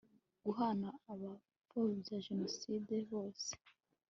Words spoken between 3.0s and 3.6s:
bose